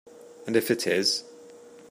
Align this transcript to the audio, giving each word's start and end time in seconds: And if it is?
And 0.47 0.55
if 0.55 0.71
it 0.71 0.87
is? 0.87 1.23